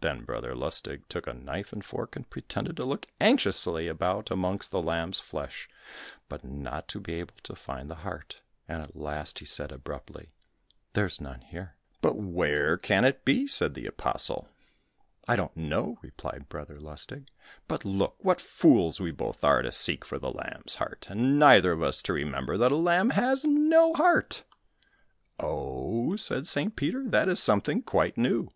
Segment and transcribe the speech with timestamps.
[0.00, 4.70] Then Brother Lustig took a knife and fork, and pretended to look anxiously about amongst
[4.70, 5.68] the lamb's flesh,
[6.30, 10.30] but not to be able to find the heart, and at last he said abruptly,
[10.94, 14.48] "There is none here." "But where can it be?" said the apostle.
[15.28, 17.28] "I don't know," replied Brother Lustig,
[17.68, 21.72] "but look, what fools we both are, to seek for the lamb's heart, and neither
[21.72, 24.42] of us to remember that a lamb has no heart!"
[25.38, 26.74] "Oh," said St.
[26.74, 28.48] Peter, "that is something quite new!